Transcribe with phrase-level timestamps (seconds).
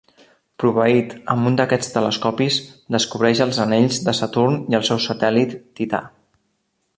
[0.61, 2.57] Proveït amb un d'aquests telescopis,
[2.95, 6.03] descobreix els anells de Saturn i el seu satèl·lit, Tità.